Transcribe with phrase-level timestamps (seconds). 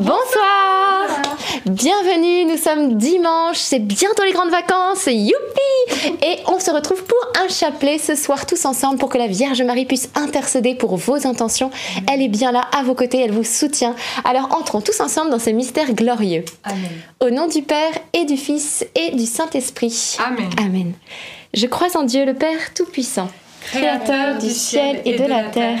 [0.00, 1.08] Bonsoir
[1.66, 7.18] Bienvenue, nous sommes dimanche, c'est bientôt les grandes vacances, youpi Et on se retrouve pour
[7.38, 11.26] un chapelet ce soir tous ensemble pour que la Vierge Marie puisse intercéder pour vos
[11.26, 11.70] intentions.
[12.10, 13.94] Elle est bien là à vos côtés, elle vous soutient.
[14.24, 16.46] Alors entrons tous ensemble dans ces mystères glorieux.
[16.64, 16.90] Amen.
[17.20, 20.16] Au nom du Père et du Fils et du Saint-Esprit.
[20.26, 20.48] Amen.
[20.58, 20.92] Amen.
[21.52, 23.28] Je crois en Dieu le Père Tout-Puissant,
[23.70, 25.80] Créateur du ciel et de la terre,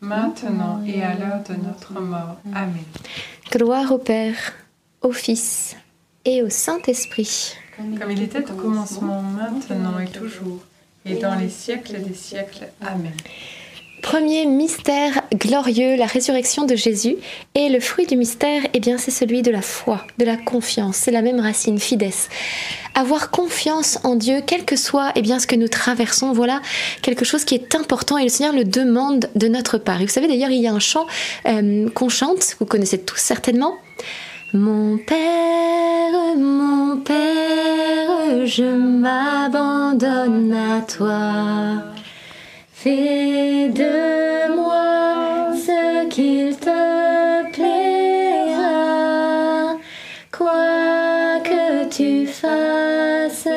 [0.00, 2.36] maintenant et à l'heure de notre mort.
[2.54, 2.84] Amen.
[3.50, 4.54] Gloire au Père,
[5.02, 5.76] au Fils
[6.24, 7.54] et au Saint-Esprit.
[7.76, 10.60] Comme il était au commencement, maintenant et toujours,
[11.04, 12.68] et dans les siècles des siècles.
[12.80, 13.12] Amen.
[14.02, 17.16] Premier mystère glorieux, la résurrection de Jésus.
[17.54, 20.96] Et le fruit du mystère, eh bien, c'est celui de la foi, de la confiance.
[20.96, 22.00] C'est la même racine, fides.
[22.94, 26.60] Avoir confiance en Dieu, quel que soit eh bien, ce que nous traversons, voilà
[27.02, 30.00] quelque chose qui est important et le Seigneur le demande de notre part.
[30.00, 31.06] Et vous savez d'ailleurs, il y a un chant
[31.46, 33.76] euh, qu'on chante, vous connaissez tous certainement.
[34.52, 41.99] Mon Père, mon Père, je m'abandonne à toi.
[42.82, 48.56] Fais de moi ce qu'il te plaira.
[50.32, 53.48] Quoi que tu fasses,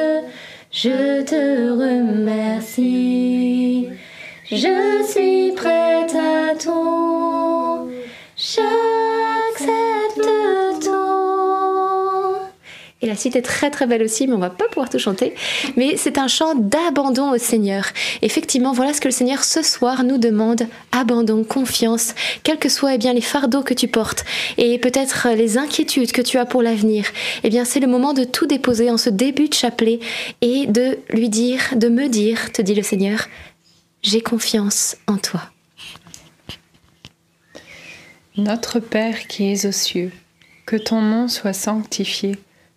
[0.72, 3.08] je te remercie.
[4.52, 6.93] Je suis prête à tout.
[13.13, 15.35] La suite est très très belle aussi, mais on va pas pouvoir tout chanter.
[15.75, 17.85] Mais c'est un chant d'abandon au Seigneur.
[18.24, 22.96] Effectivement, voilà ce que le Seigneur ce soir nous demande abandon, confiance, quels que soient
[22.96, 24.25] eh bien les fardeaux que tu portes
[24.57, 27.06] et peut-être les inquiétudes que tu as pour l'avenir.
[27.44, 30.00] Eh bien, c'est le moment de tout déposer en ce début de chapelet
[30.41, 33.28] et de lui dire, de me dire, te dit le Seigneur,
[34.01, 35.41] j'ai confiance en toi.
[38.38, 40.12] Notre Père qui es aux cieux,
[40.66, 42.38] que ton nom soit sanctifié,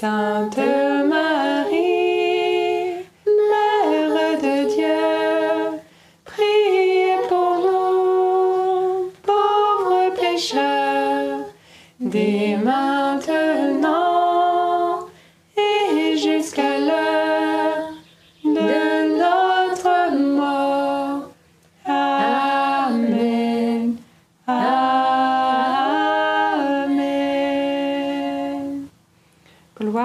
[0.00, 0.89] Sainte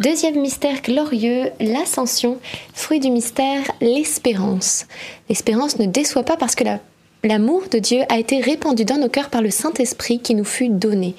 [0.00, 2.38] Deuxième mystère glorieux, l'ascension,
[2.72, 4.86] fruit du mystère, l'espérance.
[5.28, 6.78] L'espérance ne déçoit pas parce que la-
[7.22, 10.70] l'amour de Dieu a été répandu dans nos cœurs par le Saint-Esprit qui nous fut
[10.70, 11.14] donné.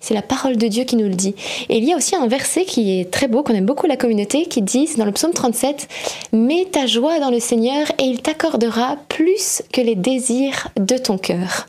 [0.00, 1.34] C'est la parole de Dieu qui nous le dit.
[1.68, 3.96] Et il y a aussi un verset qui est très beau, qu'on aime beaucoup la
[3.96, 5.88] communauté, qui dit, c'est dans le psaume 37,
[6.32, 11.18] Mets ta joie dans le Seigneur et il t'accordera plus que les désirs de ton
[11.18, 11.66] cœur.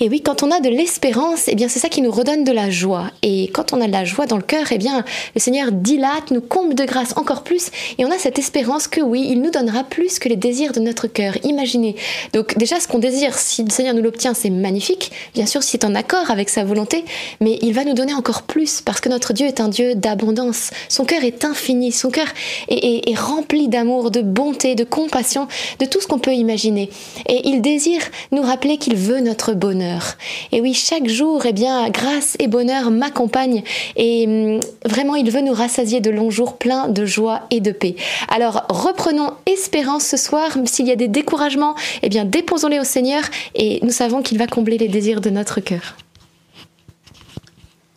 [0.00, 2.50] Et oui, quand on a de l'espérance, eh bien c'est ça qui nous redonne de
[2.50, 3.12] la joie.
[3.22, 5.04] Et quand on a de la joie dans le cœur, eh bien
[5.36, 9.00] le Seigneur dilate, nous comble de grâce encore plus, et on a cette espérance que
[9.00, 11.36] oui, il nous donnera plus que les désirs de notre cœur.
[11.44, 11.94] Imaginez.
[12.32, 15.12] Donc déjà, ce qu'on désire, si le Seigneur nous l'obtient, c'est magnifique.
[15.32, 17.04] Bien sûr, si c'est en accord avec sa volonté,
[17.40, 20.70] mais il va nous donner encore plus parce que notre Dieu est un Dieu d'abondance.
[20.88, 22.26] Son cœur est infini, son cœur
[22.68, 25.46] est, rempli d'amour, de bonté, de compassion,
[25.78, 26.90] de tout ce qu'on peut imaginer.
[27.28, 30.16] Et il désire nous rappeler qu'il veut notre bonheur.
[30.52, 33.62] Et oui, chaque jour, eh bien, grâce et bonheur m'accompagnent
[33.96, 37.72] et hum, vraiment, il veut nous rassasier de longs jours pleins de joie et de
[37.72, 37.96] paix.
[38.28, 40.56] Alors, reprenons espérance ce soir.
[40.64, 43.22] S'il y a des découragements, eh bien, déposons-les au Seigneur
[43.54, 45.96] et nous savons qu'il va combler les désirs de notre cœur.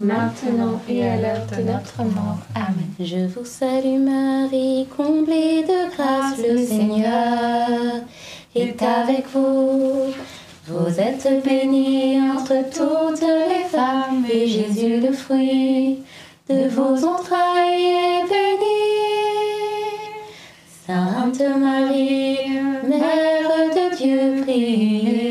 [0.00, 2.38] maintenant et à l'heure de notre mort.
[2.54, 2.90] Amen.
[3.00, 8.02] Je vous salue Marie, comblée de grâce, le Seigneur
[8.54, 10.12] est avec vous.
[10.66, 16.02] Vous êtes bénie entre toutes les femmes, et Jésus, le fruit
[16.48, 18.66] de vos entrailles, est béni.
[20.86, 25.25] Sainte Marie, Mère de Dieu, priez.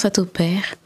[0.00, 0.76] Soit au Père,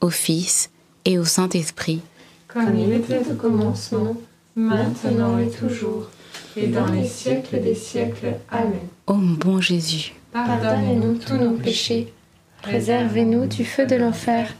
[0.00, 0.70] au Fils
[1.04, 2.00] et au Saint-Esprit.
[2.48, 4.16] comme il était au commencement,
[4.56, 6.08] maintenant et toujours,
[6.56, 8.34] et dans les siècles des siècles.
[8.50, 8.88] Amen.
[9.06, 12.12] Ô mon bon Jésus, Pardonnez-nous tous nos péchés,
[12.62, 14.52] préservez-nous du feu de l'enfer,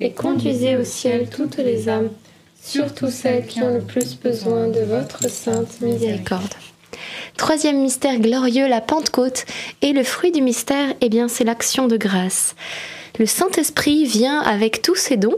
[0.00, 2.08] et conduisez au ciel toutes les âmes,
[2.62, 6.54] surtout celles qui ont le plus besoin de votre sainte miséricorde.
[7.36, 9.44] Troisième mystère glorieux, la Pentecôte.
[9.82, 12.54] Et le fruit du mystère, eh bien, c'est l'action de grâce.
[13.18, 15.36] Le Saint-Esprit vient avec tous ses dons,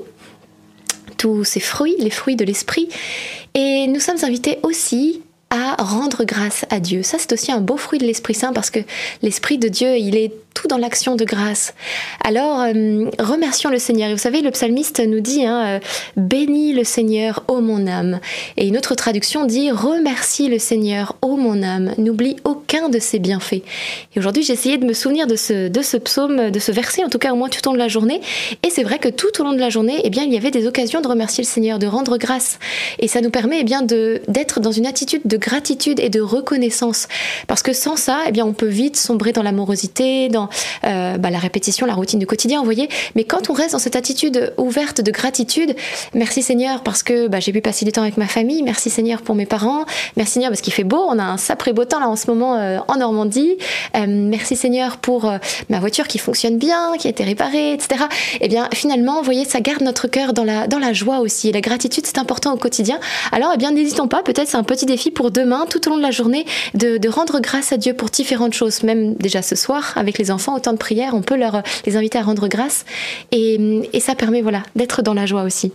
[1.18, 2.88] tous ses fruits, les fruits de l'Esprit.
[3.54, 7.02] Et nous sommes invités aussi à rendre grâce à Dieu.
[7.02, 8.80] Ça, c'est aussi un beau fruit de l'Esprit Saint parce que
[9.23, 11.75] l'Esprit de Dieu, il est tout dans l'action de grâce.
[12.25, 14.08] Alors, euh, remercions le Seigneur.
[14.08, 15.78] Et vous savez, le psalmiste nous dit, hein, euh,
[16.16, 18.20] bénis le Seigneur, ô mon âme.
[18.56, 21.92] Et une autre traduction dit, remercie le Seigneur, ô mon âme.
[21.98, 23.62] N'oublie aucun de ses bienfaits.
[24.14, 27.04] Et aujourd'hui, j'ai essayé de me souvenir de ce, de ce psaume, de ce verset,
[27.04, 28.22] en tout cas au moins tout au long de la journée.
[28.62, 30.50] Et c'est vrai que tout au long de la journée, eh bien, il y avait
[30.50, 32.58] des occasions de remercier le Seigneur, de rendre grâce.
[32.98, 37.08] Et ça nous permet eh bien, d'être dans une attitude de gratitude et de reconnaissance.
[37.46, 40.46] Parce que sans ça, eh bien, on peut vite sombrer dans l'amorosité, dans
[40.85, 42.88] euh, bah, la répétition, la routine du quotidien, vous voyez.
[43.15, 45.75] Mais quand on reste dans cette attitude ouverte de gratitude,
[46.15, 49.23] merci Seigneur parce que bah, j'ai pu passer du temps avec ma famille, merci Seigneur
[49.23, 49.85] pour mes parents,
[50.17, 52.29] merci Seigneur parce qu'il fait beau, on a un sacré beau temps là en ce
[52.29, 53.57] moment euh, en Normandie,
[53.97, 55.33] Euh, merci Seigneur pour
[55.69, 58.05] ma voiture qui fonctionne bien, qui a été réparée, etc.
[58.41, 61.49] Eh bien finalement, vous voyez, ça garde notre cœur dans la, dans la joie aussi.
[61.49, 62.99] Et la gratitude, c'est important au quotidien.
[63.33, 65.97] Alors, eh bien, n'hésitons pas, peut-être c'est un petit défi pour demain, tout au long
[65.97, 69.57] de la journée, de, de rendre grâce à Dieu pour différentes choses, même déjà ce
[69.57, 72.49] soir avec les enfants, au temps de prière, on peut leur, les inviter à rendre
[72.49, 72.85] grâce.
[73.33, 75.73] Et, et ça permet, voilà, d'être dans la joie aussi.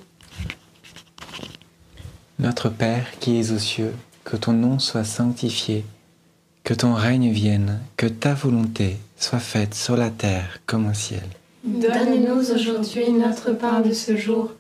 [2.40, 5.86] Notre Père qui es aux cieux, que ton nom soit sanctifié,
[6.64, 11.24] que ton règne vienne, que ta volonté soit faite sur la terre comme au ciel.
[11.64, 14.52] Donne-nous aujourd'hui notre pain de ce jour.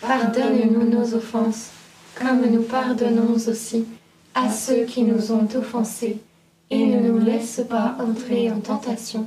[0.00, 1.70] Pardonne-nous nos offenses,
[2.14, 3.84] comme nous pardonnons aussi
[4.34, 6.18] à ceux qui nous ont offensés.
[6.70, 9.26] Et ne nous laisse pas entrer en tentation,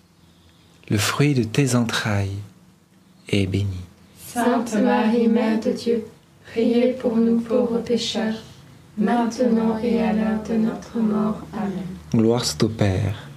[0.91, 2.35] le fruit de tes entrailles,
[3.29, 3.79] est béni.
[4.27, 6.03] Sainte Marie, Mère de Dieu,
[6.51, 8.35] priez pour nous pauvres pécheurs,
[8.97, 11.39] maintenant et à l'heure de notre mort.
[11.53, 11.87] Amen.
[12.13, 13.29] Gloire soit au Père,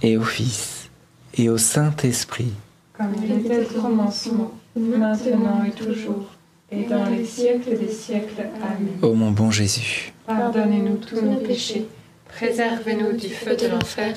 [0.00, 0.88] et au Fils,
[1.34, 2.52] et au Saint-Esprit,
[2.96, 6.26] comme il était au commencement, maintenant et toujours,
[6.70, 8.42] et dans les siècles des siècles.
[8.62, 8.96] Amen.
[9.02, 10.12] ô mon bon Jésus.
[10.24, 11.88] Pardonnez-nous tous nos péchés,
[12.28, 14.14] préservez-nous du feu de l'enfer,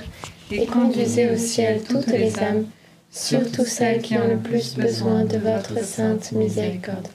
[0.51, 2.65] Et conduisez au ciel toutes les âmes,
[3.11, 7.07] surtout celles qui ont le plus besoin de votre sainte miséricorde.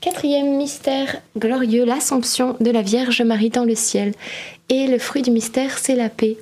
[0.00, 4.14] Quatrième mystère glorieux, l'Assomption de la Vierge Marie dans le ciel.
[4.70, 6.38] Et le fruit du mystère, c'est la paix.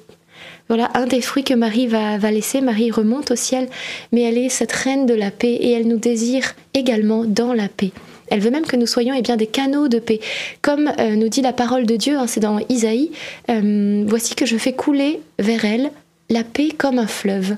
[0.69, 2.61] Voilà un des fruits que Marie va, va laisser.
[2.61, 3.69] Marie remonte au ciel,
[4.13, 7.69] mais elle est cette reine de la paix et elle nous désire également dans la
[7.69, 7.91] paix.
[8.31, 10.21] Elle veut même que nous soyons eh bien, des canaux de paix.
[10.63, 13.11] Comme euh, nous dit la parole de Dieu, hein, c'est dans Isaïe,
[13.51, 15.91] euh, Voici que je fais couler vers elle
[16.31, 17.57] la paix comme un fleuve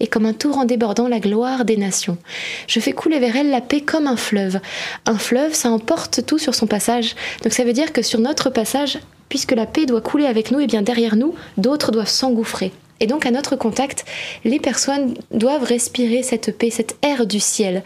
[0.00, 2.18] et comme un torrent débordant la gloire des nations.
[2.66, 4.60] Je fais couler vers elle la paix comme un fleuve.
[5.06, 7.14] Un fleuve, ça emporte tout sur son passage.
[7.42, 8.98] Donc ça veut dire que sur notre passage,
[9.28, 12.72] puisque la paix doit couler avec nous, et bien derrière nous, d'autres doivent s'engouffrer.
[13.02, 14.04] Et donc à notre contact,
[14.44, 17.82] les personnes doivent respirer cette paix, cet air du ciel.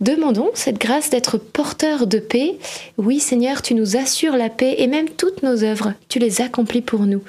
[0.00, 2.56] Demandons cette grâce d'être porteurs de paix.
[2.96, 6.82] Oui Seigneur, tu nous assures la paix et même toutes nos œuvres, tu les accomplis
[6.82, 7.22] pour nous.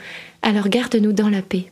[0.44, 1.72] Alors garde-nous dans la paix.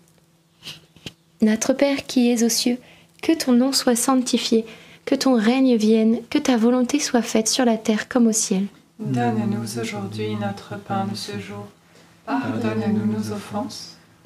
[1.41, 2.79] Notre Père qui es aux cieux,
[3.21, 4.65] que ton nom soit sanctifié,
[5.05, 8.63] que ton règne vienne, que ta volonté soit faite sur la terre comme au ciel.
[8.97, 11.67] Donne-nous aujourd'hui notre pain de ce jour.
[12.25, 13.92] Pardonne-nous nos offenses,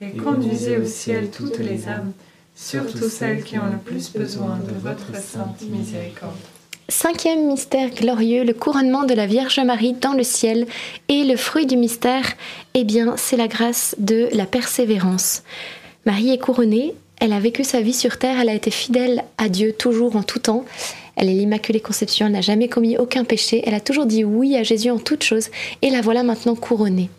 [0.00, 2.12] et conduisez au ciel toutes les âmes,
[2.54, 6.36] surtout celles qui ont le plus besoin de votre sainte miséricorde.
[6.88, 10.66] Cinquième mystère glorieux, le couronnement de la Vierge Marie dans le ciel.
[11.08, 12.24] Et le fruit du mystère,
[12.74, 15.42] eh bien, c'est la grâce de la persévérance.
[16.04, 19.48] Marie est couronnée, elle a vécu sa vie sur terre, elle a été fidèle à
[19.48, 20.64] Dieu toujours en tout temps.
[21.16, 24.54] Elle est l'Immaculée Conception, elle n'a jamais commis aucun péché, elle a toujours dit oui
[24.56, 25.48] à Jésus en toutes choses,
[25.82, 27.10] et la voilà maintenant couronnée.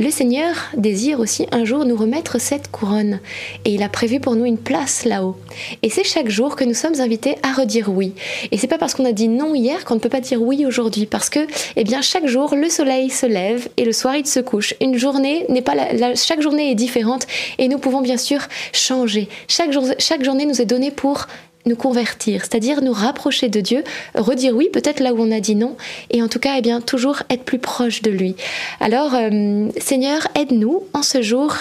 [0.00, 3.20] Le Seigneur désire aussi un jour nous remettre cette couronne
[3.64, 5.36] et il a prévu pour nous une place là-haut.
[5.82, 8.12] Et c'est chaque jour que nous sommes invités à redire oui.
[8.50, 10.66] Et c'est pas parce qu'on a dit non hier qu'on ne peut pas dire oui
[10.66, 14.26] aujourd'hui parce que eh bien chaque jour le soleil se lève et le soir il
[14.26, 14.74] se couche.
[14.80, 17.28] Une journée n'est pas la, chaque journée est différente
[17.58, 18.40] et nous pouvons bien sûr
[18.72, 19.28] changer.
[19.46, 21.28] Chaque jour chaque journée nous est donnée pour
[21.66, 25.54] nous convertir, c'est-à-dire nous rapprocher de Dieu, redire oui peut-être là où on a dit
[25.54, 25.76] non,
[26.10, 28.36] et en tout cas, eh bien, toujours être plus proche de lui.
[28.80, 31.56] Alors, euh, Seigneur, aide-nous en ce jour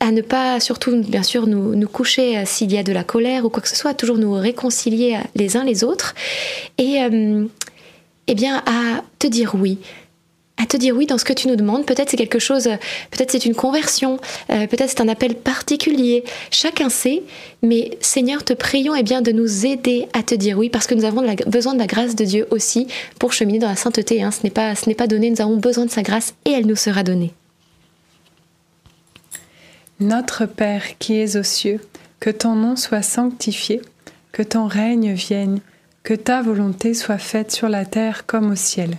[0.00, 3.04] à ne pas, surtout, bien sûr, nous, nous coucher euh, s'il y a de la
[3.04, 6.14] colère ou quoi que ce soit, toujours nous réconcilier euh, les uns les autres,
[6.78, 6.98] et
[8.26, 9.78] eh bien, à te dire oui
[10.56, 11.84] à te dire oui dans ce que tu nous demandes.
[11.84, 12.64] Peut-être c'est quelque chose,
[13.10, 14.18] peut-être c'est une conversion,
[14.50, 16.24] euh, peut-être c'est un appel particulier.
[16.50, 17.22] Chacun sait,
[17.62, 20.94] mais Seigneur, te prions eh bien de nous aider à te dire oui, parce que
[20.94, 22.86] nous avons besoin de la grâce de Dieu aussi
[23.18, 24.22] pour cheminer dans la sainteté.
[24.22, 24.30] hein.
[24.30, 26.66] Ce n'est pas, ce n'est pas donné, nous avons besoin de sa grâce et elle
[26.66, 27.32] nous sera donnée.
[30.00, 31.80] Notre Père qui es aux cieux,
[32.20, 33.80] que ton nom soit sanctifié,
[34.32, 35.60] que ton règne vienne,
[36.02, 38.98] que ta volonté soit faite sur la terre comme au ciel.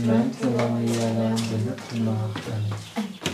[0.00, 2.30] maintenant et à l'heure de notre mort.
[2.96, 3.06] Amen.
[3.24, 3.33] Je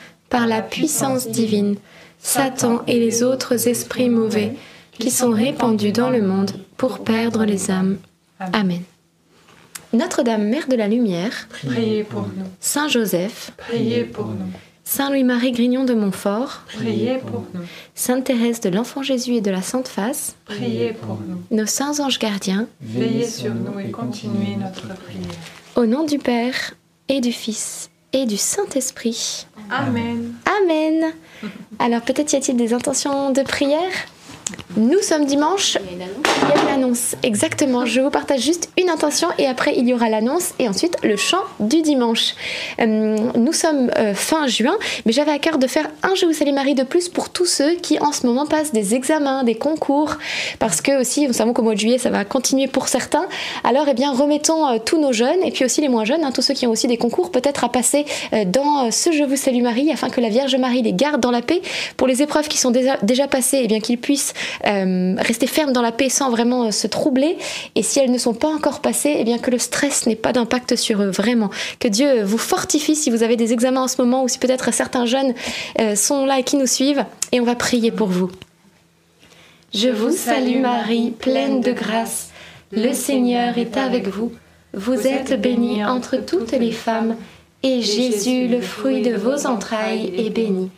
[0.31, 1.75] par la puissance divine,
[2.19, 4.53] Satan et les autres esprits mauvais
[4.93, 7.97] qui sont répandus dans le monde pour perdre les âmes.
[8.39, 8.81] Amen.
[9.93, 14.47] Notre-Dame, Mère de la Lumière, Priez pour nous, Saint Joseph, priez pour nous,
[14.85, 17.61] Saint Louis-Marie Grignon de Montfort, Priez pour nous.
[17.93, 21.43] Sainte Thérèse de l'Enfant Jésus et de la Sainte Face, Priez pour nous.
[21.55, 25.27] nos saints anges gardiens, Veillez sur nous et continuez notre prière.
[25.75, 26.73] au nom du Père
[27.09, 29.47] et du Fils et du Saint-Esprit.
[29.69, 30.33] Amen.
[30.61, 31.13] Amen.
[31.79, 33.91] Alors peut-être y a-t-il des intentions de prière?
[34.77, 35.77] Nous sommes dimanche.
[35.91, 37.85] Il y a une annonce, exactement.
[37.85, 41.17] Je vous partage juste une intention et après il y aura l'annonce et ensuite le
[41.17, 42.35] chant du dimanche.
[42.79, 46.33] Euh, nous sommes euh, fin juin, mais j'avais à cœur de faire un Je vous
[46.33, 49.55] salue Marie de plus pour tous ceux qui en ce moment passent des examens, des
[49.55, 50.15] concours,
[50.59, 53.27] parce que aussi nous savons qu'au mois de juillet ça va continuer pour certains.
[53.63, 56.31] Alors eh bien remettons euh, tous nos jeunes et puis aussi les moins jeunes, hein,
[56.33, 58.05] tous ceux qui ont aussi des concours peut-être à passer
[58.47, 61.41] dans ce Je vous salue Marie afin que la Vierge Marie les garde dans la
[61.41, 61.61] paix
[61.97, 64.33] pour les épreuves qui sont déjà, déjà passées, et bien qu'ils puissent
[64.65, 67.37] euh, rester fermes dans la paix sans vraiment euh, se troubler.
[67.75, 70.33] Et si elles ne sont pas encore passées, et bien que le stress n'ait pas
[70.33, 71.49] d'impact sur eux vraiment.
[71.79, 74.73] Que Dieu vous fortifie si vous avez des examens en ce moment ou si peut-être
[74.73, 75.33] certains jeunes
[75.79, 77.05] euh, sont là et qui nous suivent.
[77.31, 78.29] Et on va prier pour vous.
[79.73, 82.29] Je vous salue Marie, pleine de grâce.
[82.71, 84.31] Le Seigneur est avec vous.
[84.73, 87.15] Vous êtes bénie entre toutes les femmes,
[87.63, 90.69] et Jésus, le fruit de vos entrailles, est béni.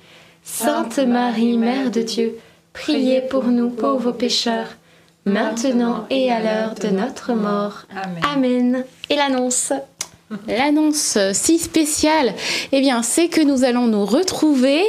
[0.44, 2.36] Sainte Marie, Mère de Dieu,
[2.74, 4.76] priez pour nous pauvres pécheurs,
[5.26, 7.84] maintenant et à l'heure de notre mort.
[7.96, 8.24] Amen.
[8.34, 8.86] Amen.
[9.10, 9.72] Et l'annonce
[10.48, 12.34] L'annonce si spéciale,
[12.72, 14.82] eh bien, c'est que nous allons nous retrouver,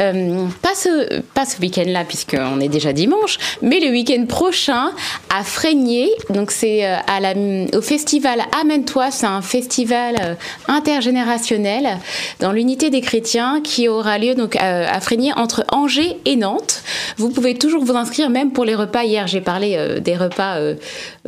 [0.00, 4.90] euh, pas ce, pas ce week-end-là, puisqu'on est déjà dimanche, mais le week-end prochain
[5.34, 6.10] à Frégnier.
[6.30, 7.34] Donc, c'est euh, à la,
[7.76, 10.34] au festival Amène-toi, c'est un festival euh,
[10.66, 11.98] intergénérationnel
[12.40, 16.82] dans l'unité des chrétiens qui aura lieu donc, euh, à Frégnier entre Angers et Nantes.
[17.18, 19.02] Vous pouvez toujours vous inscrire, même pour les repas.
[19.04, 20.56] Hier, j'ai parlé euh, des repas.
[20.58, 20.74] euh,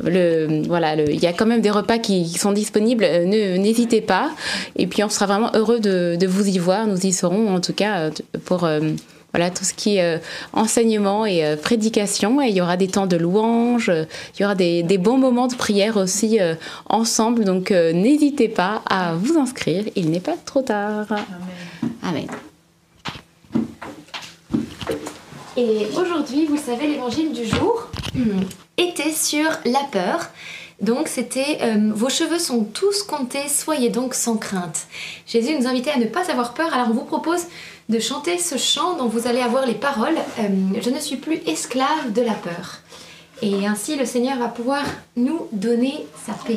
[0.03, 3.05] le, voilà, le- il y a quand même des repas qui, qui sont disponibles.
[3.05, 4.31] Euh, ne- N'hésitez pas.
[4.77, 6.87] Et puis, on sera vraiment heureux de, de vous y voir.
[6.87, 8.11] Nous y serons, en tout cas,
[8.45, 8.81] pour euh,
[9.33, 10.19] voilà, tout ce qui est euh,
[10.53, 12.41] enseignement et euh, prédication.
[12.41, 13.89] Et il y aura des temps de louange.
[13.89, 14.05] euh,
[14.39, 16.39] Il y aura des, des bons moments de prière aussi
[16.89, 17.45] ensemble.
[17.45, 19.85] Donc, n'hésitez pas à vous inscrire.
[19.97, 21.07] Il n'est pas trop tard.
[22.03, 22.27] Amen.
[25.57, 27.89] Et aujourd'hui, vous savez, l'évangile du jour
[28.77, 30.31] était sur la peur.
[30.81, 34.87] Donc c'était euh, vos cheveux sont tous comptés, soyez donc sans crainte.
[35.27, 37.43] Jésus nous invitait à ne pas avoir peur, alors on vous propose
[37.91, 40.49] de chanter ce chant dont vous allez avoir les paroles euh,
[40.81, 42.79] Je ne suis plus esclave de la peur.
[43.43, 44.85] Et ainsi le Seigneur va pouvoir
[45.17, 46.57] nous donner sa paix.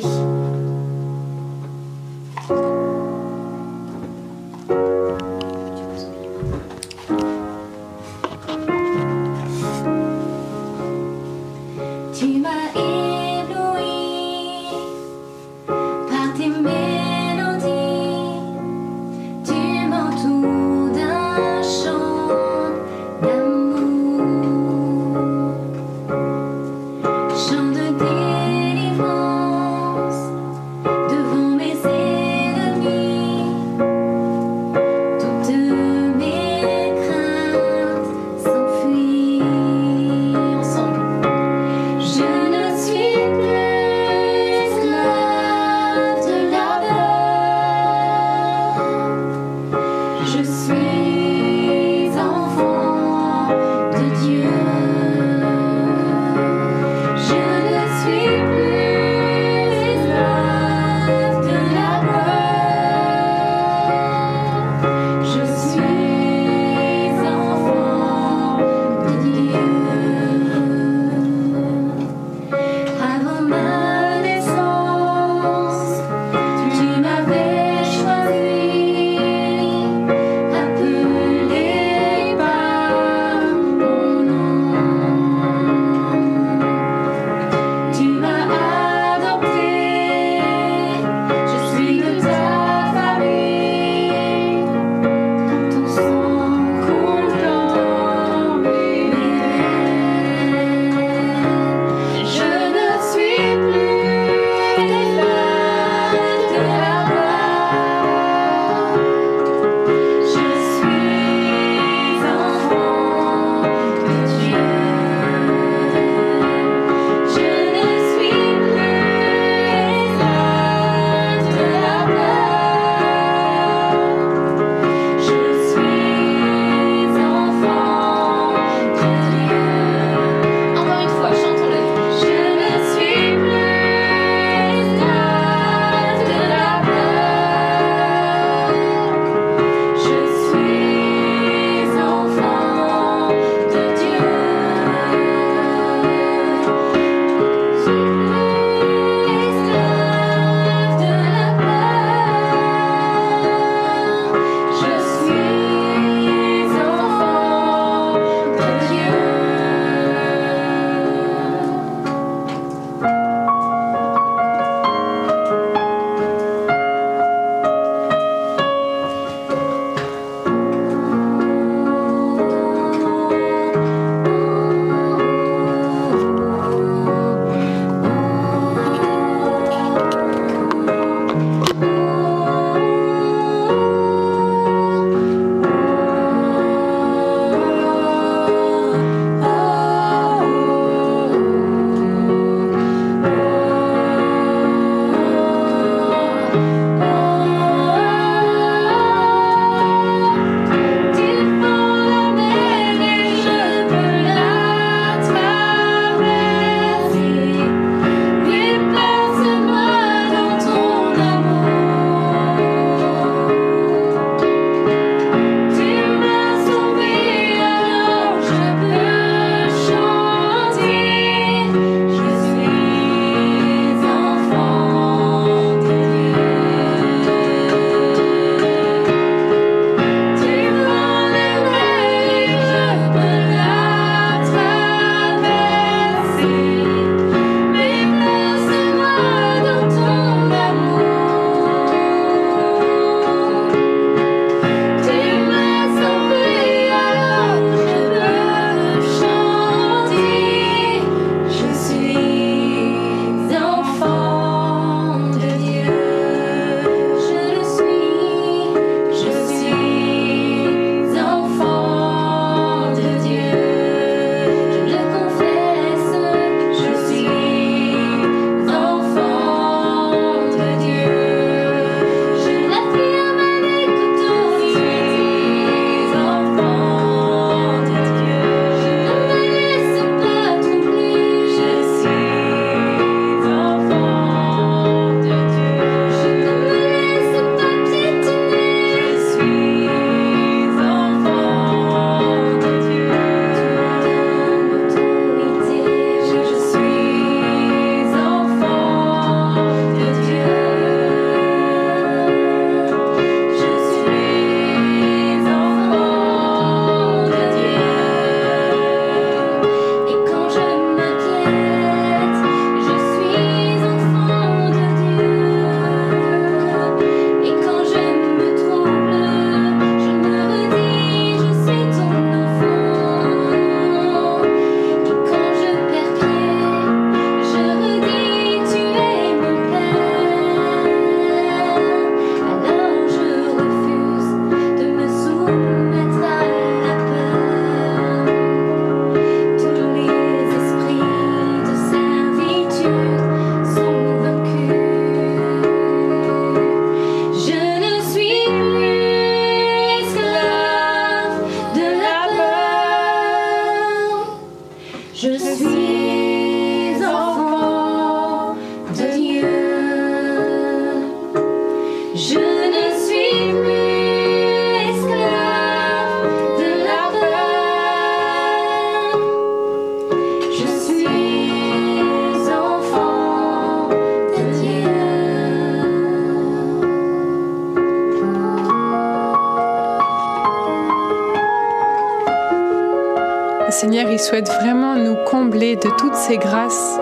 [384.24, 386.98] Souhaite vraiment nous combler de toutes ces grâces.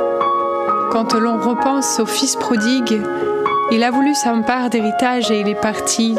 [0.91, 3.01] Quand l'on repense au Fils prodigue,
[3.70, 6.16] il a voulu sa part d'héritage et il est parti.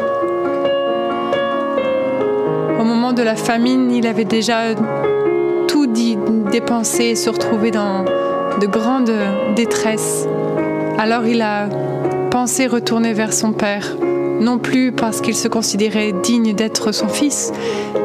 [2.80, 4.74] Au moment de la famine, il avait déjà
[5.68, 5.86] tout
[6.50, 8.06] dépensé et se retrouvé dans
[8.58, 9.12] de grandes
[9.56, 10.26] détresses.
[10.96, 11.68] Alors il a
[12.30, 13.94] pensé retourner vers son Père,
[14.40, 17.52] non plus parce qu'il se considérait digne d'être son fils,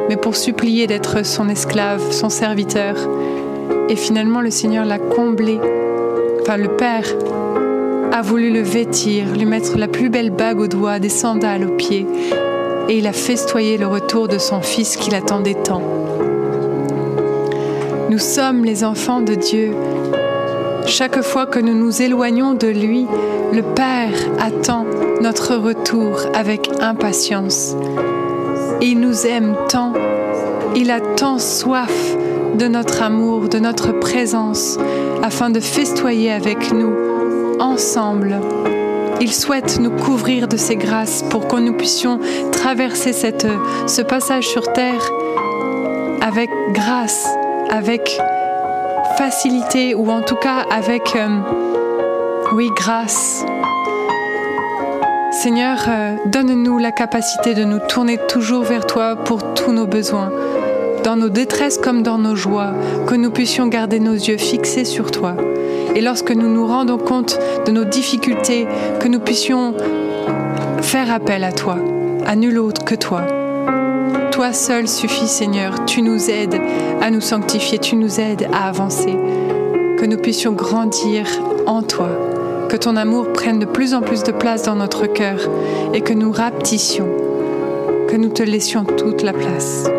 [0.10, 2.96] mais pour supplier d'être son esclave, son serviteur.
[3.90, 5.60] Et finalement, le Seigneur l'a comblé.
[6.42, 7.06] Enfin, le Père
[8.12, 11.76] a voulu le vêtir, lui mettre la plus belle bague au doigt, des sandales aux
[11.76, 12.06] pieds,
[12.88, 15.82] et il a festoyé le retour de son fils qu'il attendait tant.
[18.10, 19.72] Nous sommes les enfants de Dieu.
[20.88, 23.06] Chaque fois que nous nous éloignons de lui,
[23.54, 24.10] le Père
[24.40, 24.86] attend
[25.22, 27.76] notre retour avec impatience.
[28.82, 29.94] Il nous aime tant,
[30.76, 31.92] il a tant soif
[32.56, 34.78] de notre amour, de notre présence,
[35.22, 36.94] afin de festoyer avec nous,
[37.60, 38.40] ensemble.
[39.22, 42.20] Il souhaite nous couvrir de ses grâces pour que nous puissions
[42.52, 43.48] traverser cette,
[43.88, 45.10] ce passage sur terre
[46.22, 47.28] avec grâce,
[47.70, 48.20] avec
[49.18, 51.40] facilité ou en tout cas avec, euh,
[52.54, 53.46] oui, grâce.
[55.42, 60.34] Seigneur, euh, donne-nous la capacité de nous tourner toujours vers toi pour tous nos besoins,
[61.06, 62.74] dans nos détresses comme dans nos joies,
[63.08, 65.38] que nous puissions garder nos yeux fixés sur toi.
[65.96, 68.68] Et lorsque nous nous rendons compte de nos difficultés,
[69.00, 69.76] que nous puissions
[70.82, 71.78] faire appel à toi,
[72.26, 73.22] à nul autre que toi.
[74.32, 75.86] Toi seul suffit, Seigneur.
[75.86, 76.60] Tu nous aides
[77.02, 79.16] à nous sanctifier, tu nous aides à avancer.
[79.98, 81.28] Que nous puissions grandir
[81.66, 82.10] en toi
[82.70, 85.40] que ton amour prenne de plus en plus de place dans notre cœur
[85.94, 87.10] et que nous rapetissions,
[88.08, 89.90] que nous te laissions toute la place.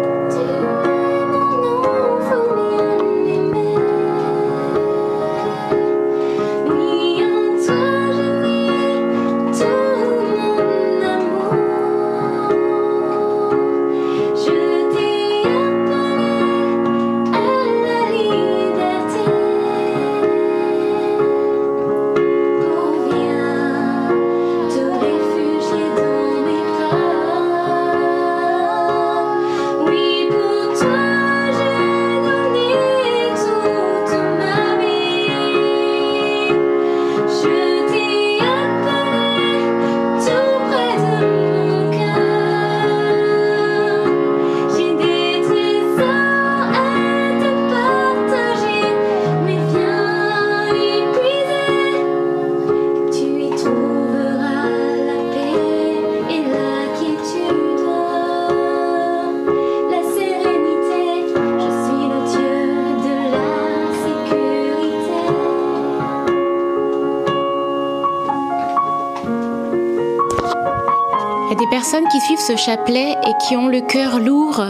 [72.50, 74.64] Ce chapelet et qui ont le cœur lourd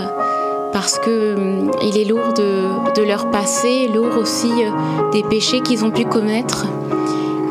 [0.72, 5.82] parce que hum, il est lourd de, leur passé, lourd aussi euh, des péchés qu'ils
[5.82, 6.66] ont pu commettre.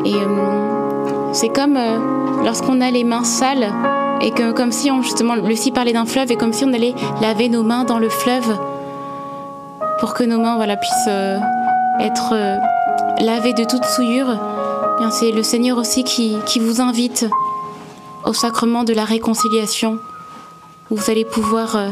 [0.04, 1.98] Et hum, c'est comme euh,
[2.44, 3.72] lorsqu'on a les mains sales
[4.20, 6.94] et que comme si on justement Lucie parlait d'un fleuve et comme si on allait
[7.20, 8.56] laver nos mains dans le fleuve
[9.98, 11.38] pour que nos mains voilà puissent euh,
[11.98, 12.34] être
[13.20, 14.38] lavées de toute souillure.
[15.10, 17.26] C'est le Seigneur aussi qui vous invite
[18.24, 19.98] au sacrement de la réconciliation
[20.90, 21.88] vous allez pouvoir euh,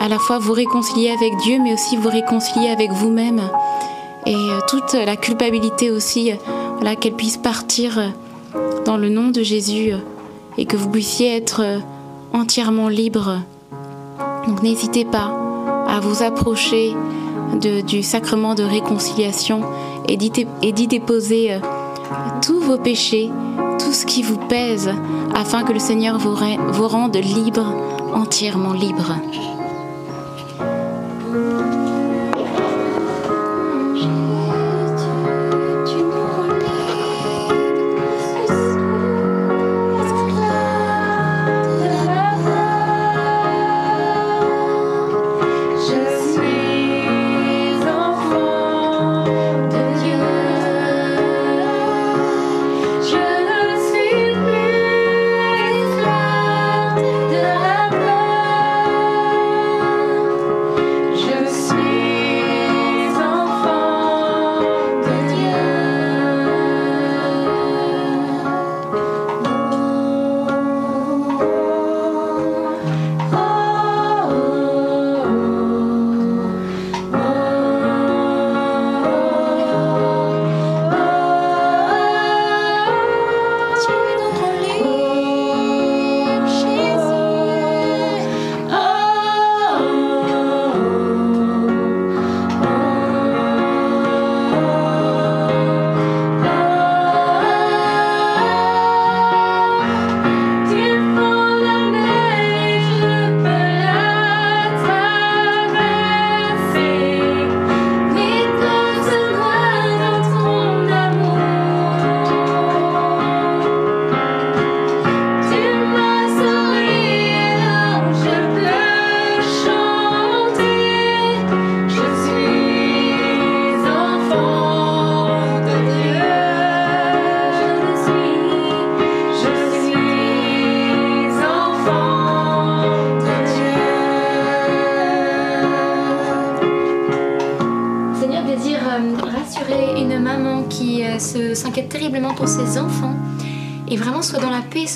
[0.00, 3.40] à la fois vous réconcilier avec Dieu, mais aussi vous réconcilier avec vous-même.
[4.26, 8.12] Et euh, toute la culpabilité aussi, euh, qu'elle puisse partir
[8.84, 9.92] dans le nom de Jésus
[10.56, 11.62] et que vous puissiez être
[12.32, 13.40] entièrement libre.
[14.46, 15.32] Donc n'hésitez pas
[15.86, 16.94] à vous approcher
[17.86, 19.62] du sacrement de réconciliation
[20.08, 21.58] et d'y déposer
[22.42, 23.30] tous vos péchés,
[23.78, 24.90] tout ce qui vous pèse,
[25.34, 27.74] afin que le Seigneur vous rende libre
[28.14, 29.14] entièrement libre.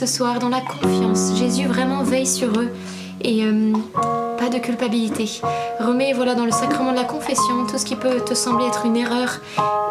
[0.06, 1.32] Ce soir, dans la confiance.
[1.36, 2.72] Jésus vraiment veille sur eux.
[3.20, 3.44] Et
[4.36, 5.30] pas de culpabilité.
[5.78, 8.84] Remets voilà dans le sacrement de la confession tout ce qui peut te sembler être
[8.84, 9.38] une erreur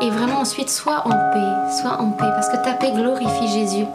[0.02, 3.86] et vraiment ensuite sois en paix, sois en paix parce que ta paix glorifie Jésus.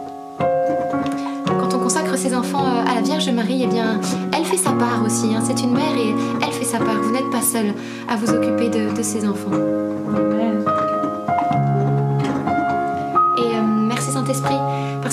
[1.45, 3.99] Quand on consacre ses enfants euh, à la Vierge Marie, eh bien,
[4.35, 5.35] elle fait sa part aussi.
[5.35, 5.43] Hein.
[5.45, 6.99] C'est une mère et elle fait sa part.
[7.03, 7.75] Vous n'êtes pas seul
[8.09, 9.51] à vous occuper de, de ses enfants.
[13.37, 14.57] Et euh, merci Saint-Esprit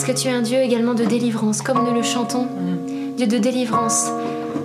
[0.05, 2.45] parce que tu es un Dieu également de délivrance, comme nous le chantons.
[2.45, 3.17] Mm.
[3.17, 4.11] Dieu de délivrance.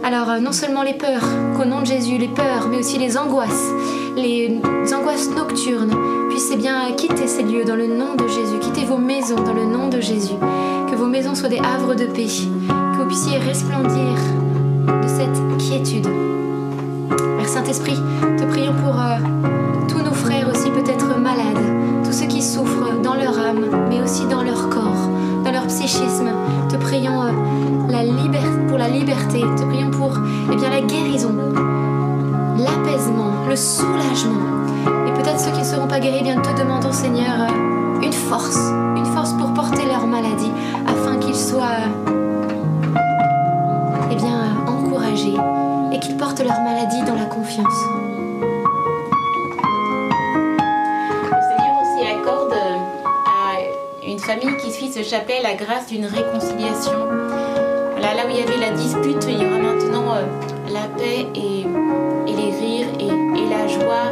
[0.04, 1.24] Alors, euh, non seulement les peurs,
[1.56, 3.72] qu'au nom de Jésus, les peurs, mais aussi les angoisses,
[4.18, 4.60] les
[4.94, 5.96] angoisses nocturnes,
[6.30, 9.64] puissent bien quitter ces lieux dans le nom de Jésus, quitter vos maisons dans le
[9.64, 10.36] nom de Jésus,
[10.92, 12.28] que vos maisons soient des havres de paix,
[12.68, 14.16] que vous puissiez resplendir
[14.88, 16.08] de cette quiétude.
[17.38, 17.98] Père Saint-Esprit,
[18.38, 19.20] te prions pour euh,
[19.88, 24.26] tous nos frères aussi peut-être malades, tous ceux qui souffrent dans leur âme, mais aussi
[24.26, 25.10] dans leur corps,
[25.70, 26.32] psychisme.
[26.67, 27.32] Te prions euh,
[28.67, 30.11] pour la liberté, te prions pour
[30.51, 31.32] eh bien, la guérison,
[32.57, 34.41] l'apaisement, le soulagement.
[35.07, 38.59] Et peut-être ceux qui ne seront pas guéris, bien te demandons, Seigneur, euh, une force,
[38.97, 40.51] une force pour porter leur maladie,
[40.88, 41.86] afin qu'ils soient
[44.11, 45.38] eh bien, encouragés
[45.93, 47.99] et qu'ils portent leur maladie dans la confiance.
[54.30, 56.92] Famille qui suit ce chapelet la grâce d'une réconciliation.
[58.00, 60.26] Là où il y avait la dispute, il y aura maintenant euh,
[60.72, 61.66] la paix et,
[62.28, 64.12] les rires et, la joie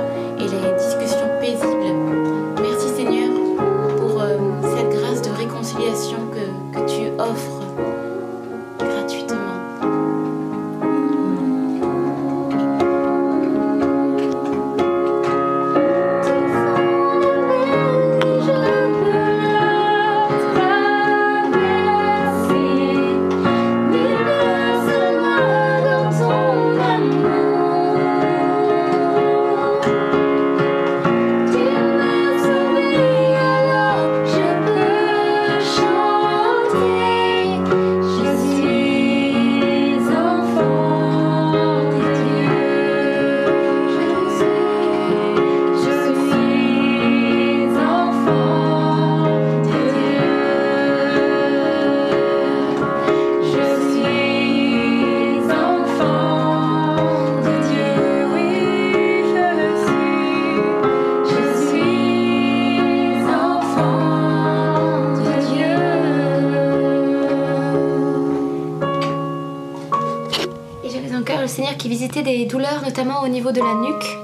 [72.97, 74.17] notamment au niveau de la nuque.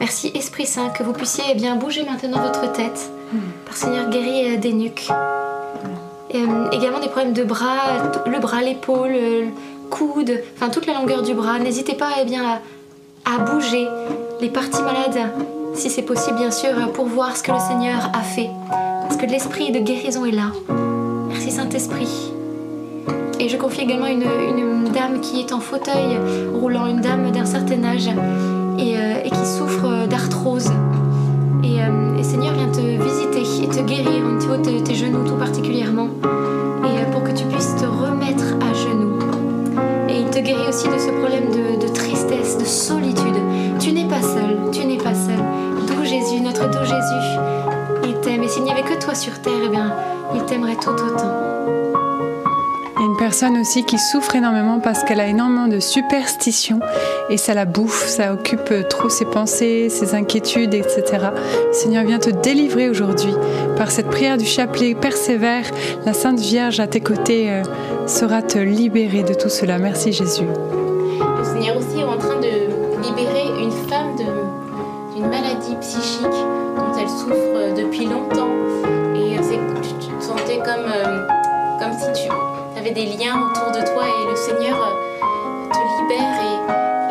[0.00, 3.10] Merci Esprit Saint que vous puissiez bien bouger maintenant votre tête.
[3.64, 5.08] Par Seigneur guérit euh, des nuques.
[6.34, 9.46] Euh, également des problèmes de bras, le bras, l'épaule, le
[9.88, 11.58] coude, enfin toute la longueur du bras.
[11.58, 12.60] N'hésitez pas eh bien,
[13.24, 13.86] à, à bouger
[14.42, 15.30] les parties malades,
[15.72, 18.50] si c'est possible bien sûr, pour voir ce que le Seigneur a fait.
[19.02, 20.52] Parce que l'esprit de guérison est là.
[21.28, 22.35] Merci Saint-Esprit.
[23.46, 26.18] Et je confie également une, dame qui est en fauteuil
[26.52, 28.08] roulant, une dame d'un certain âge
[28.76, 30.68] et, euh, qui souffre d'arthrose.
[31.62, 35.36] Et, euh, Seigneur vient te visiter et te guérir au niveau de tes genoux tout
[35.36, 36.08] particulièrement.
[36.24, 39.20] Et euh, pour que tu puisses te remettre à genoux.
[40.08, 43.36] Et il te guérit aussi de ce problème de, de tristesse, de solitude.
[43.78, 45.38] Tu n'es pas seul, tu n'es pas seul.
[45.86, 47.38] D'où Jésus, notre doux Jésus,
[48.08, 48.42] il t'aime.
[48.42, 49.94] Et s'il n'y avait que toi sur terre, eh bien,
[50.34, 51.75] il t'aimerait tout autant.
[53.38, 56.80] Personne aussi qui souffre énormément parce qu'elle a énormément de superstitions
[57.28, 61.18] et ça la bouffe, ça occupe trop ses pensées, ses inquiétudes, etc.
[61.70, 63.34] Seigneur vient te délivrer aujourd'hui
[63.76, 64.94] par cette prière du chapelet.
[64.94, 65.70] Persévère,
[66.06, 67.62] la Sainte Vierge à tes côtés euh,
[68.06, 69.76] sera te libérer de tout cela.
[69.78, 70.46] Merci Jésus.
[70.46, 74.16] Le Seigneur aussi est en train de libérer une femme
[75.14, 78.45] d'une maladie psychique dont elle souffre depuis longtemps
[82.92, 86.40] des liens autour de toi et le Seigneur euh, te libère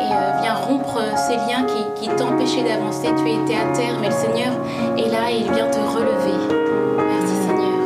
[0.00, 3.08] et, euh, vient rompre ces liens qui, qui t'empêchaient d'avancer.
[3.16, 4.52] Tu étais à terre, mais le Seigneur
[4.96, 6.54] est là et il vient te relever.
[6.96, 7.76] Merci Seigneur.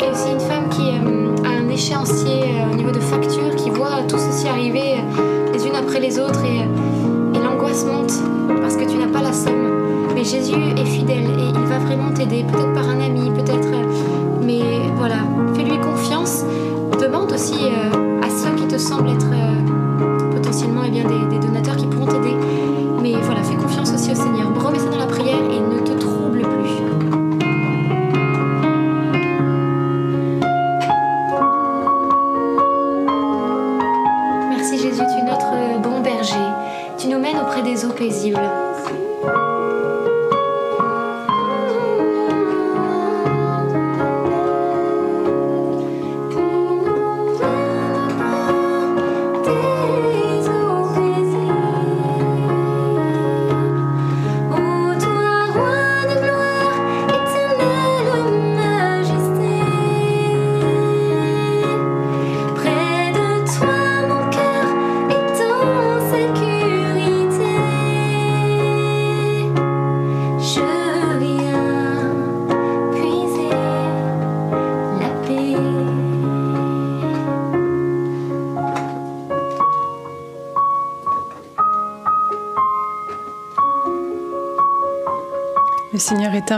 [0.00, 4.02] Et aussi une femme qui euh, a un échéancier au niveau de facture, qui voit
[4.08, 5.02] tout ceci arriver
[5.52, 8.12] les unes après les autres et, et l'angoisse monte
[8.60, 9.77] parce que tu n'as pas la somme.
[10.30, 13.68] Jésus est fidèle et il va vraiment t'aider, peut-être par un ami, peut-être.
[13.72, 14.60] Euh, mais
[14.94, 15.24] voilà,
[15.54, 16.44] fais-lui confiance.
[17.00, 21.27] Demande aussi euh, à ceux qui te semblent être euh, potentiellement eh bien, des,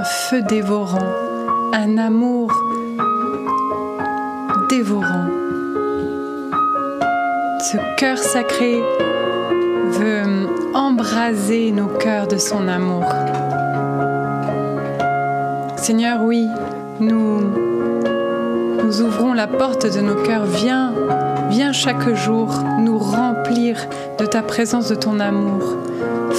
[0.01, 1.13] un feu dévorant,
[1.75, 2.51] un amour
[4.71, 5.29] dévorant.
[7.59, 8.83] Ce cœur sacré
[9.91, 13.05] veut embraser nos cœurs de son amour.
[15.77, 16.49] Seigneur, oui,
[16.99, 17.41] nous,
[18.83, 20.47] nous ouvrons la porte de nos cœurs.
[20.47, 20.95] Viens,
[21.51, 22.49] viens chaque jour
[22.79, 23.77] nous remplir
[24.19, 25.77] de ta présence, de ton amour.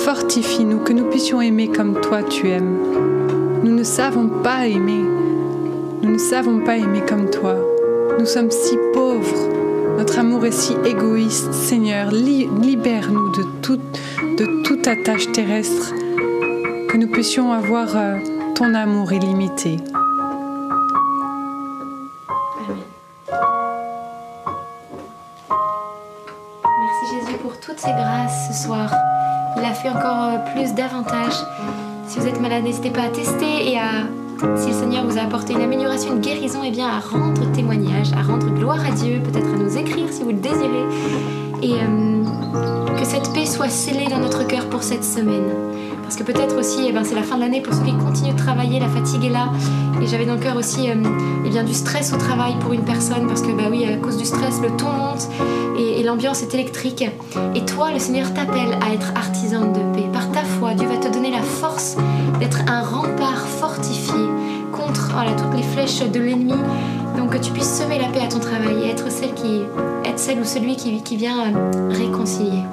[0.03, 3.10] Fortifie-nous, que nous puissions aimer comme toi tu aimes.
[3.81, 5.03] Ne savons pas aimer.
[6.03, 7.55] Nous ne savons pas aimer comme toi.
[8.19, 9.49] Nous sommes si pauvres.
[9.97, 11.51] Notre amour est si égoïste.
[11.51, 13.81] Seigneur, libère-nous de toute,
[14.37, 15.95] de toute attache terrestre.
[16.89, 18.19] Que nous puissions avoir euh,
[18.53, 19.77] ton amour illimité.
[26.67, 28.93] Merci Jésus pour toutes ces grâces ce soir.
[29.57, 31.33] Il a fait encore euh, plus davantage.
[32.11, 34.03] Si vous êtes malade, n'hésitez pas à tester et à
[34.57, 37.49] si le Seigneur vous a apporté une amélioration, une guérison, et eh bien à rendre
[37.53, 40.83] témoignage, à rendre gloire à Dieu, peut-être à nous écrire si vous le désirez.
[41.61, 42.25] Et euh,
[42.99, 45.53] que cette paix soit scellée dans notre cœur pour cette semaine.
[46.01, 48.33] Parce que peut-être aussi, eh ben, c'est la fin de l'année pour ceux qui continuent
[48.33, 49.49] de travailler, la fatigue est là.
[50.01, 50.95] Et j'avais dans le cœur aussi euh,
[51.45, 54.17] eh bien, du stress au travail pour une personne, parce que bah oui, à cause
[54.17, 55.29] du stress, le ton monte
[55.79, 57.05] et, et l'ambiance est électrique.
[57.53, 60.07] Et toi, le Seigneur t'appelle à être artisan de paix.
[60.11, 61.95] Par ta foi, Dieu va te donner la force
[62.39, 64.25] d'être un rempart fortifié
[64.71, 66.55] contre voilà, toutes les flèches de l'ennemi.
[67.17, 69.61] Donc que tu puisses semer la paix à ton travail et être celle, qui,
[70.03, 72.63] être celle ou celui qui, qui vient euh, réconcilier.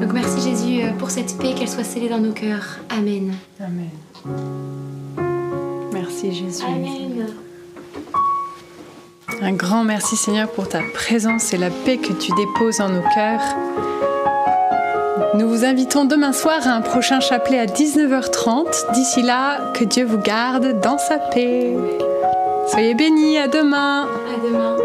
[0.00, 2.80] Donc merci Jésus euh, pour cette paix, qu'elle soit scellée dans nos cœurs.
[2.90, 3.34] Amen.
[3.58, 3.88] Amen.
[5.90, 6.62] Merci Jésus.
[6.66, 7.45] Amen.
[9.42, 13.02] Un grand merci Seigneur pour ta présence et la paix que tu déposes en nos
[13.14, 13.42] cœurs.
[15.34, 18.92] Nous vous invitons demain soir à un prochain chapelet à 19h30.
[18.94, 21.76] D'ici là, que Dieu vous garde dans sa paix.
[22.68, 24.04] Soyez bénis, à demain.
[24.04, 24.75] À demain.